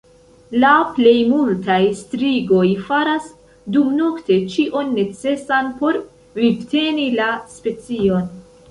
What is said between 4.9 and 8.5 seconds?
necesan por vivteni la specion.